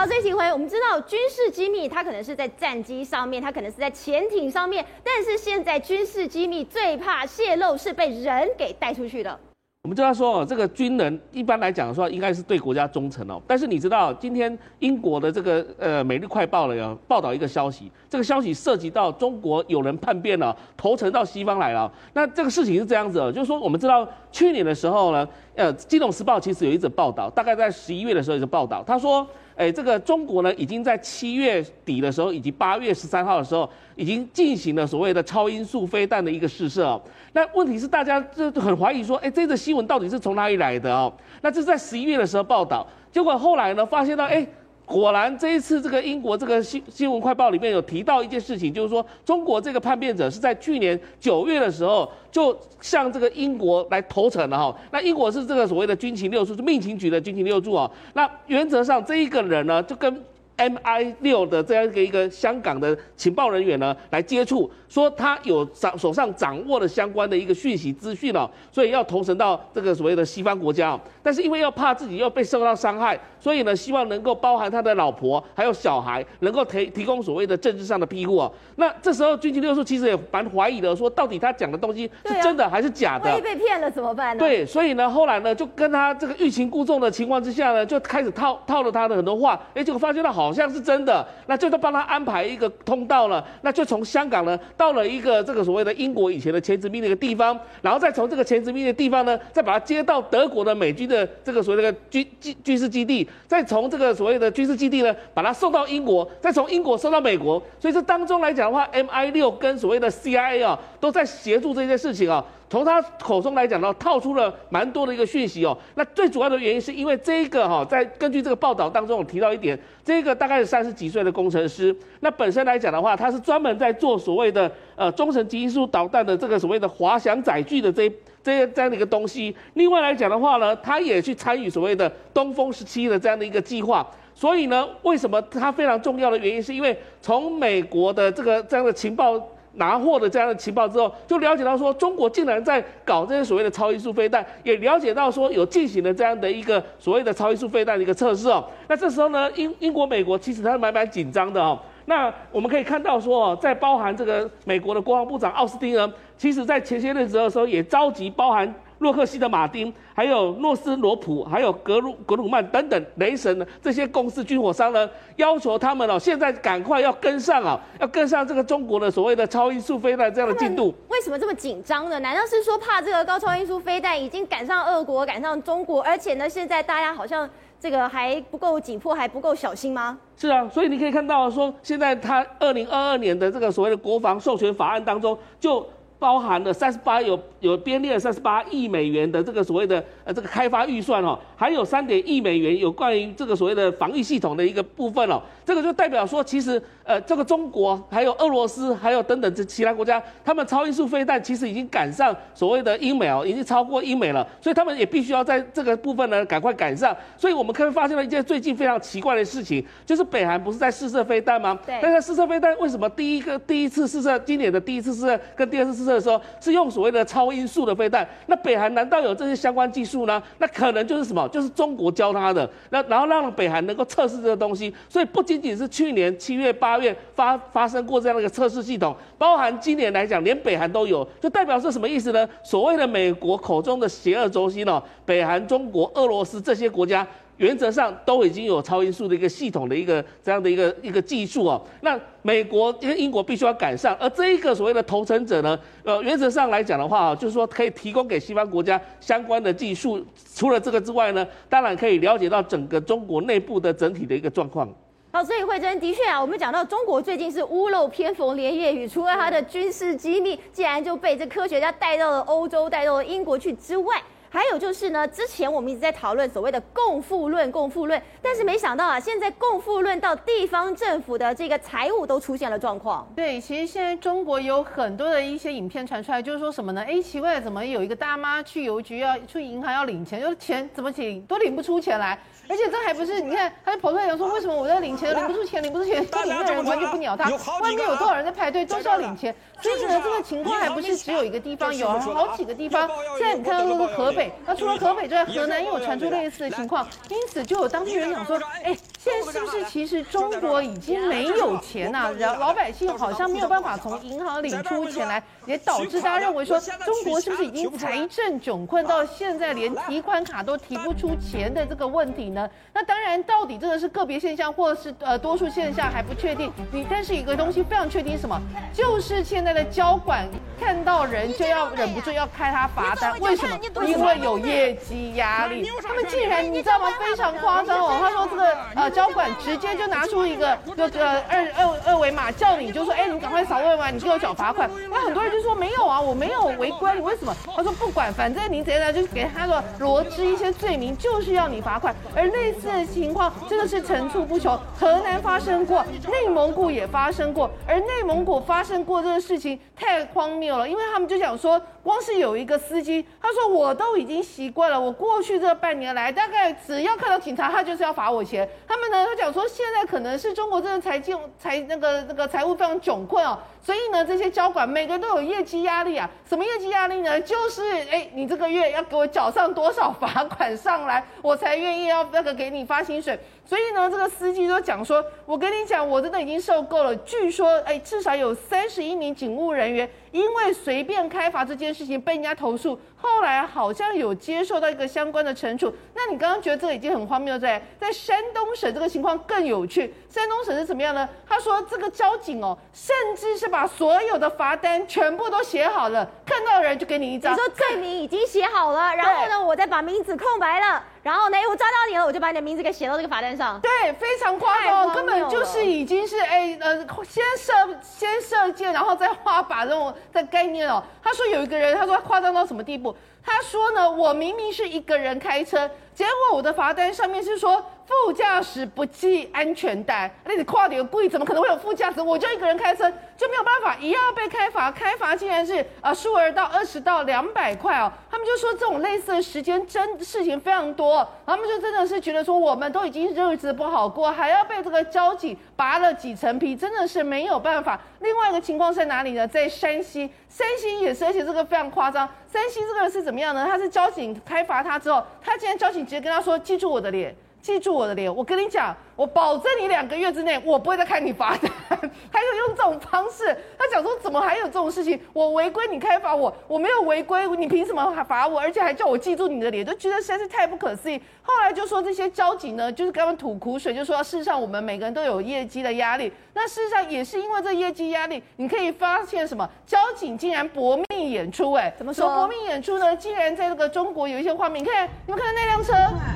[0.00, 9.38] 好，这一题回我们知道军事机密它可能是在战机上面，它可能是在潜艇上面，但是现在军事机密最怕泄露是被人给带出去的。
[9.82, 13.38] 我们知道说，这个军人一般来讲说，应该是对国家忠诚哦。
[13.46, 21.92] 但是你知道，今天英国的这个呃《每日快报》了有报道一个消息，这个消息涉及到中国有人叛变了，投诚到西方来了。
[22.14, 29.26] 那这个事情是这样子哦，就是说我们知道去年的时候呢，呃，《金融时报》其实有一则报道，大概在十一月的时候有一则报道，他说。
[29.60, 36.98] 哎，这个中国呢，已经在七月底的时候，以及八月十三号的时候，已经进行了所谓的超音速飞弹的一个试射。
[37.34, 41.12] 那问题是，大家就很怀疑说，哎，这个新闻到底是从哪里来的哦？
[41.42, 44.46] 那这是在十一月的时候报道，结果后来呢，发现到，哎。
[44.90, 54.76] 果然，这一次这个英国这个新新闻快报里面有提到一件事情，就是说中国这个叛变者是在去年九月的时候就向这个英国来投诚了哈。
[54.90, 57.88] 那英国是这个所谓的军情六处，是命情局的军情六处啊。
[58.14, 60.22] 那原则上这一个人呢，就跟。
[60.60, 71.00] MI 六的这样一个一个香港的情报人员呢，来接触，说他有掌手上掌握了相关的一个讯息资讯哦，所以要投诚到这个所谓的西方国家。
[71.22, 78.52] 但是因为要怕自己又被受到伤害，所以呢，希望能够包含他的老婆还有小孩，能够提提供所谓的政治上的庇护哦。
[78.76, 83.30] 那这时候军情六处其实也蛮怀疑的，说到底他讲的东西是真的还是假的？
[83.30, 84.38] 万一被骗了怎么办呢？
[84.38, 90.50] 对，所以呢，后来呢，就跟他这个欲擒故纵的情况之下呢，就开始套套了他的很多话，哎，结果发现他好。
[90.50, 112.42] 像是真的，那就都帮他安排一个通道了，那就从香港呢到了一个这个所谓的英国以前的前殖民的一个地方，然后再从这个前殖民的地方呢，再把他接到德国的美军的这个所谓的军军军事基地，再从这个所谓的军事基地呢，把它送到英国，再从英国送到美国，所以这当中来讲的话，MI 六跟所谓的 CIA 啊，都在协助这件事情啊。
[112.70, 115.76] 从他口中来讲呢，套出了蛮多的一个讯息哦。
[115.96, 121.94] 那最主要的原因是因为这个哈，在根据这个报道当中，我提到一点，这个大概是三十几岁的工程师。
[122.20, 128.08] 那本身来讲的话，他是专门在做所谓的呃中程极音速导弹的这个所谓的滑翔载具的这
[128.40, 129.52] 这这样的一个东西。
[129.74, 134.08] 另外来讲的话呢，他也去参与所谓的东风十七的这样的一个计划。
[134.32, 139.42] 所以呢，为什么它非常重要的原因，是因为从美国的这个这样的情报。
[139.74, 148.64] 拿货的这样的情报之后，就了解到说中国竟然在搞这些所谓的超音速飞弹，也了解到说有进行了这样的一个所谓的超音速飞弹的一个测试哦。
[148.88, 151.78] 那这时候呢，英英国、美国其实它是蛮蛮紧张的哦。
[152.06, 158.74] 那我们可以看到说，在包含这个美国的国防部长奥斯汀呢，其实在前些日子的时候也召集包含。
[159.00, 170.94] 洛克希德马丁，还有诺斯罗普，还有格鲁格鲁曼等等雷神的这些公司军火商呢，要求他们哦，现在赶快要跟上啊，要跟上这个中国的所谓的超音速飞弹这样的进度。
[171.08, 172.20] 为什么这么紧张呢？
[172.20, 177.48] 难道是说怕这个高超音速飞弹已经赶上俄国，赶上中国，而且呢，现在大家好像
[177.80, 180.18] 这个还不够紧迫，还不够小心吗？
[180.36, 185.88] 是啊，所以你可以看到说，现在他二零二二年的这个所谓的国防授权法案当中就。
[186.20, 207.16] 包含了三十八有有编列了三十八亿美元的这个所谓的呃这个开发预算哦，还有三点亿美元有关于这个所谓的防御系统的一个部分哦，这个就代表说其实呃这个中国还有俄罗斯还有等等这其他国家，他们超音速飞弹其实已经赶上所谓的英美哦，已经超过英美了，所以他们也必须要在这个部分呢赶快赶上。
[207.38, 211.78] 所以我们可以发现了一件最近非常奇怪的事情，就是北韩不是在试射飞弹吗？
[211.86, 211.98] 对。
[212.02, 216.09] 但是试射飞弹为什么第一个第一次试射，今年的第一次试射跟第二次试射？
[216.14, 220.42] 的时候是用所谓的超音速的飞弹，那北韩难道有这些相关技术呢？
[220.58, 221.48] 那可能就是什么？
[221.48, 224.94] 就是中国教他的，那然后让北韩能够测试这个东西。
[225.08, 232.48] 所以不仅仅是去年七月、八月发发生过这样的一个测试系统，包含今年来讲，连北韩都有，就代表是什么意思呢？
[232.62, 237.26] 所谓的美国口中的邪恶轴心哦，北韩、中国、俄罗斯这些国家。
[237.60, 241.78] 原则上都已经有超音速的一个系统的一个这样的一个一个技术哦。
[242.00, 250.24] 那美国因为英国必须要赶上，而这一个所谓的投诚者呢，呃，原则上来讲的话，就是说可以提供给西方国家相关的技术。
[250.54, 254.88] 除了这个之外呢，当然可以了解到整个中国内部的整体的一个状况。
[255.30, 264.16] 好，所以惠珍的确啊，我们讲到中国最近是屋漏偏逢连夜雨，除了它的军事机密竟然就被这科学家带到了欧洲，带到了英国去之外。
[264.52, 273.26] 还有就是呢，之前我们一直在讨论所谓的共富论，共富论，但是没想到啊，现在共富论到地方政府的这个财务都出现了状况。
[273.36, 277.04] 对，其实现在中国有很多的一些影片传出来，就是说什么呢？
[277.06, 282.36] 哎，奇怪，怎么有一个大妈去邮局要去银行要领钱，就钱怎么领都领不出钱来。
[282.68, 287.50] 而且这还不是，你看，他就跑出来讲说，为什么我在领钱领不出钱，领不出钱， 这里面的人完全不鸟他，
[287.80, 289.54] 外面有多少人在排队，都是要领钱。
[289.80, 293.08] 所以呢，这个情况还不是只有一个地方，有好几个地方。
[293.38, 312.66] 现在你看到那个河北，那除了河北之外，河南也有传出类似的情况，因此就有当地人讲说，哎，现在是不是其实中国已经没有钱呐，然老百姓好像没有办法从银行领出钱来，也导致大家认为说中国是不是已经财政窘困到现在连提款卡都提不出钱的这个问题呢？
[312.94, 316.72] 那当然，到底这个是个别现象，或者是呃多数现象还不确定。
[316.90, 318.58] 你但是一个东西非常确定是什么？
[318.94, 320.48] 就是现在的交管
[320.80, 323.78] 看到人就要忍不住要开他罚单，为什么？
[324.06, 325.86] 因为有业绩压力。
[326.02, 327.10] 他们竟然你知道吗？
[327.20, 328.16] 非常夸张哦。
[328.18, 334.88] 他说这个呃交管直接就拿出一个这个二二二维码叫你，就说哎你赶快扫二维码，你给我缴罚款。
[335.10, 337.54] 那很多人就说没有啊，我没有违规，你为什么？
[337.76, 342.14] 他说不管，反正你怎样就给他说罗织一些罪名，就是要你罚款。
[342.34, 358.68] 而类似的情况真的是层出不穷，河南发生过，内蒙古也发生过，而内蒙古发生过这个事情太荒谬了，因为他们就想说，光是有一个司机，他说我都已经习惯了，我过去这半年来，大概只要看到警察，他就是要罚我钱。
[358.88, 363.58] 他们呢，他讲说现在可能是中国这个财经财那个那个财务非常窘困哦。
[363.82, 366.28] 所以呢，这些交管每个人都有业绩压力啊。
[366.48, 367.40] 什么业绩压力呢？
[367.40, 373.38] 就是哎，你这个月要给我缴上多少罚款上来，我才愿意要那个给你发薪水。
[373.64, 377.14] 所以呢，这个司机就讲说：“我跟你讲，我真的已经受够了。
[377.16, 385.92] 据说，哎，至少有三十一名警务人员因为随便开罚这件事情被人家投诉。”后来好像有接受到一个相关的惩处。
[386.14, 390.14] 那你刚刚觉得这个已经很荒谬，在在山东省这个情况更有趣。
[390.28, 391.28] 山东省是怎么样呢？
[391.48, 397.52] 他说这个交警哦，甚至是把所有的罚单全部都写好了，看到的人就给你一张。
[397.52, 403.80] 你说罪名已经写好了，然后呢，我再把名字空白了，然后呢，我抓到你了，我就把你的名字给写到这个罚单上。
[403.80, 411.02] 对，非常夸张，根本就是已经是哎呃，先射先射箭，然后再画靶这种的概念哦。
[411.22, 413.09] 他说有一个人，他说夸张到什么地步？
[413.42, 420.30] 他说呢，我明明是一个人开车，结果我的罚单上面是说副驾驶不系安全带。
[420.44, 422.20] 那你跨点故意，怎么可能会有副驾驶？
[422.20, 424.90] 我就一个人开车，就没有办法，一样被开罚。
[424.90, 428.12] 开罚竟然是呃数额到二十到两百块哦。
[428.30, 437.98] 他们就说这种类似的时间真事情非常多，他们就真的是觉得说我们都已经日子不好过，还要被这个交警拔了几层皮，真的是没有办法。
[438.18, 439.48] 另外一个情况在哪里呢？
[439.48, 442.28] 在山西，山西也是，而且这个非常夸张。
[442.52, 443.64] 山西这个是怎么样呢？
[443.66, 451.70] 他是交警开罚他之后，他竟然交警你直接跟他说：“记住我的脸，记住我的脸，我跟你讲。”我保证你两个月之内，我不会再开你罚单。
[452.32, 455.20] 还有用这种方式，他讲说怎么还有这种事情？
[455.34, 458.58] 我违规你开罚我，我没有违规，你凭什么还罚我？
[458.58, 461.20] 而且还叫我记住你的脸，就觉得实在是太不可思议。
[461.42, 466.32] 后来就说这些交警呢，就是跟他们吐苦水，就说事实上我们每个人都有业绩的压力。
[466.54, 469.68] 那事实上也是因为这业绩压力，你可以发现什么？
[469.84, 473.14] 交警竟然搏命演出，哎，怎么说搏命演出呢？
[473.16, 475.92] 竟然在这个中国有一些画面，你看你们看到那辆车，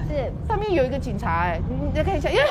[0.06, 2.44] 是上面有一个警察，哎，你你再看一下，耶。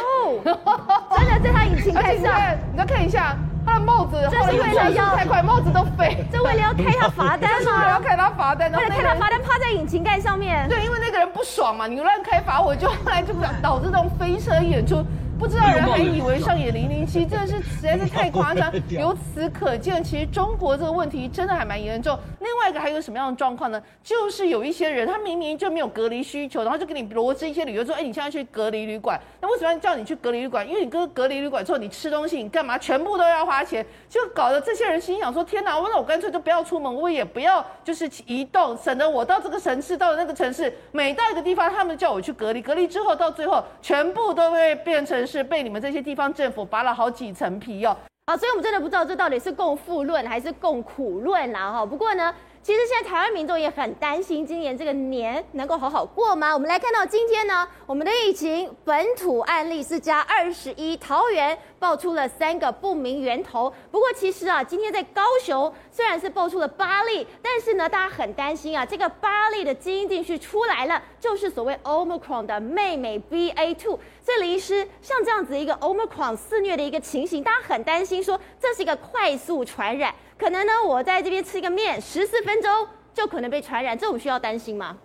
[0.43, 2.33] 真的在他引擎盖上，
[2.71, 3.35] 你再看一下
[3.65, 6.25] 他的帽子，这是为了要太快，帽子都飞。
[6.31, 7.71] 这为了要开他罚单吗？
[7.79, 10.67] 为了要开他罚单，为了开他罚单，趴在引擎盖上面。
[10.67, 15.03] 对，因为那个人不爽嘛，你乱开罚我，就后来就导致这种飞车演出。
[15.43, 18.71] 不知道人还以为上演零零七，真的是实在是太夸张。
[18.87, 22.17] 由此可见，其实中国这个问题真的还蛮严重。
[22.39, 23.83] 另外一个还有什么样的状况呢？
[24.01, 30.65] 就是有一些人，他明明就没有隔离需求，然后就给你罗织一些理由说，哎，你现在去隔离旅馆，那为什么要叫你去隔离旅馆？
[30.65, 45.27] 因为你跟隔离旅馆之后，你吃东西，你干嘛，全部都要花钱，就搞得这些人心想说，天哪，我那我干脆就不要出门，我也不要就是移动，省得我到这个城市，到了那个城市，每到一个地方，他们叫我去隔离，隔离之后到最后，全部都会变成。
[45.39, 47.95] 是被你们这些地方政府扒了好几层皮哦。
[48.25, 51.85] 啊，所以我们真的不知道这到底是共富论还是共苦论啦哈。
[51.85, 52.33] 不过呢。
[52.63, 56.53] 其实现在台湾民众也很担心，今年这个年能够好好过吗？
[56.53, 63.69] 我们来看到今天呢，我们的疫情本土案例是加二十一，桃园爆出了三个不明源头。
[63.91, 73.97] 不过其实啊，今天在高雄虽然是爆出了八例，但是呢，大家很担心啊，这个八例的基因定序出来了，就是所谓 Omicron 的妹妹 BA two。
[74.21, 80.13] 所以李医师，像这样子一个 Omicron 肆虐的一个情形，大家很担心说这是一个快速传染。
[80.37, 82.69] 可能呢，我在这边吃一个面，十四分钟
[83.13, 84.97] 就可能被传染，这我需要担心吗？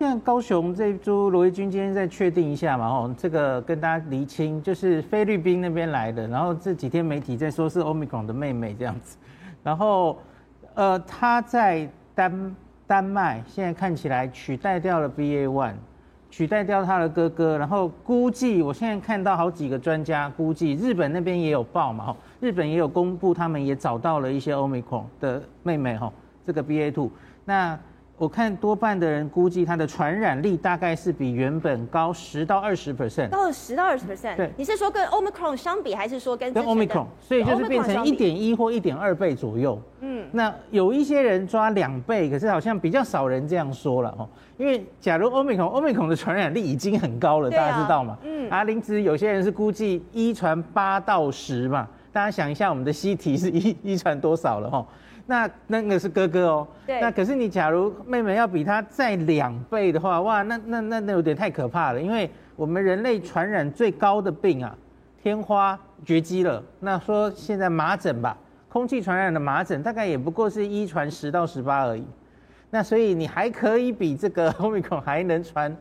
[0.00, 9.16] 现在高雄这一株罗一钧今天再确定一下嘛，哦，这个跟大家厘清，就是菲律宾那边来的，然后这几天媒体在说是 Omicron 的妹妹这样子，
[9.62, 10.18] 然后
[10.74, 12.54] 呃，他在丹
[12.88, 15.74] 丹麦现在看起来取代掉了 BA one，
[16.30, 22.16] 取代掉他的哥哥，然后估计我现在看到好几个专家估计，日本那边也有报嘛，吼。
[22.40, 26.10] 日本也有公布，他们也找到了一些 Omicron 的妹妹哈，
[26.46, 27.10] 这个 BA two。
[27.44, 27.78] 那
[28.18, 34.34] 我看多半的人估计它的传染力大概是比原本高十到二十 percent，高了十到二十 percent。
[34.34, 37.06] 对，你是说跟 Omicron 相比，还是说跟跟 Omicron？
[37.20, 39.80] 所以就是变成一点一或一点二倍左右。
[40.00, 44.28] 嗯，那有一些人抓两倍，可是好像比较少人这样说了哦。
[44.56, 48.18] 因为假如 Omicron，Omicron 的传染力已经很高了，大家知道嘛？
[48.24, 54.84] 嗯，啊，林子有些人是估计一传八到十嘛，大家想一下，我们的 CT 是一一传多少了哈？
[55.30, 56.98] 那那个是哥哥哦，对。
[57.02, 62.00] 那可是你假如妹妹要比他再两倍的话，哇，那那那那有点太可怕了。
[62.00, 64.74] 因为我们人类传染最高的病啊，
[65.22, 66.64] 天花绝迹了。
[66.80, 68.34] 那说现在麻疹吧，
[68.70, 72.02] 空气传染的麻疹大概也不过是一传十到十八而已。
[72.70, 75.76] 那所以你还可以比这个 Omicron 还能传，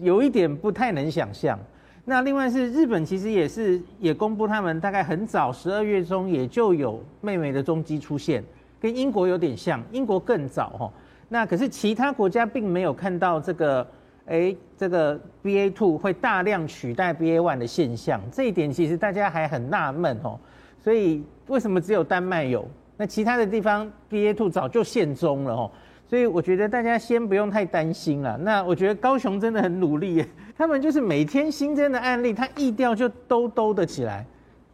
[0.00, 1.56] 有一点不太能想象。
[2.04, 8.42] 那另外是日本，其实也是也公布他们大概很早十二月中也就有妹妹的踪迹出现，
[8.80, 10.92] 跟英国有点像，英国更早哈。
[11.28, 13.86] 那可是其他国家并没有看到这个，
[14.26, 20.36] 哎，这个 BA two 会大量取代 BA one 的现象，这一点其实大家还很纳闷哦。
[20.82, 22.68] 所以为什么只有丹麦有？
[22.96, 25.70] 那其他的地方 BA two 早就现踪了哦。
[26.12, 28.36] 所以我觉得大家先不用太担心了。
[28.36, 34.22] 那我觉得高雄真的很努力耶， 他们就是每天新增的案例，它疫调就兜兜的起来。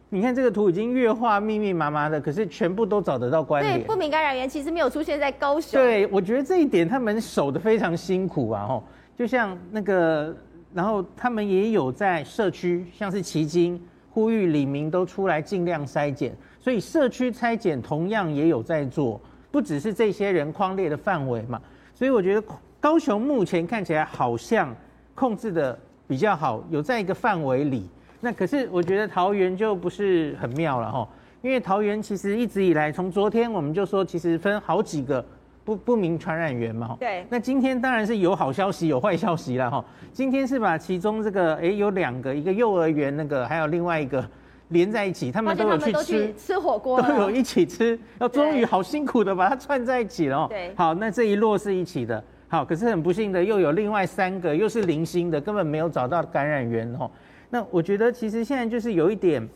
[0.09, 3.79] 你看这个图已经越画密密麻麻的，可是全部都找得到关联。
[3.79, 5.81] 对，不明感染源其实没有出现在高雄。
[5.81, 8.83] 对，我觉得这一点他们守得非常辛苦啊，吼，
[9.17, 10.35] 就像那个，
[10.73, 19.21] 然后他们也有在社区，像是旗津呼吁李明都出来尽量筛检，所以社区筛检同样也有在做。
[19.51, 21.59] 不只是这些人框列的范围嘛，
[21.95, 22.43] 所以我觉得
[22.79, 24.75] 高雄目前看起来好像
[25.15, 25.77] 控制的
[26.07, 27.89] 比较好，有在一个范围里。
[28.21, 31.07] 那可是我觉得桃园就不是很妙了哈，
[31.41, 35.25] 因为桃园其实一直以来，从昨天我们就说，其实分好几个
[35.63, 36.95] 不不明传染源嘛。
[36.99, 37.25] 对。
[37.29, 39.83] 那今天当然是有好消息有坏消息了哈。
[40.13, 44.23] 今天是把其中这个哎有两个，一个幼儿园那个，还有另外一个。
[44.69, 47.99] 连在一起，他们都有去吃吃火锅，都有一起吃。
[48.19, 50.47] 要终于好辛苦的把它串在一起了。
[50.47, 52.23] 对，好，那这一摞是一起的。
[52.47, 57.09] 好，可是很不幸的，又有另外三个，又是零星的，根本没有找到感染源哦。
[57.49, 59.47] 那我觉得其实现在就是有一点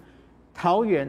[0.54, 1.08] 桃园，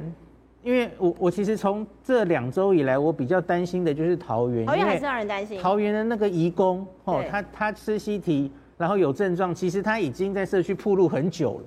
[0.62, 5.60] 因为我我其实从这两周以来，我比较担心的就是桃园，桃园还是让人担心。
[5.60, 11.64] 桃园的那个移工哦，他他吃西提，然后有症状，其实他已经在社区铺路很久了。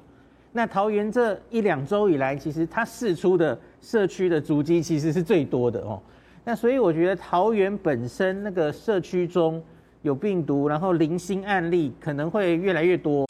[0.58, 6.02] 那桃园这一两周以来，其实它释出的社区的足迹其实是最多的哦。
[6.44, 9.62] 那所以我觉得桃园本身那个社区中
[10.02, 13.24] 有病毒，然后零星案例可能会越来越多。